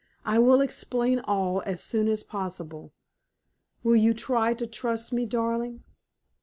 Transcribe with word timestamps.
I 0.25 0.39
will 0.39 0.61
explain 0.61 1.19
all 1.19 1.61
as 1.61 1.79
soon 1.83 2.07
as 2.07 2.23
possible. 2.23 2.91
Will 3.83 3.95
you 3.97 4.15
try 4.15 4.55
to 4.55 4.65
trust 4.65 5.13
me, 5.13 5.27
darling?" 5.27 5.83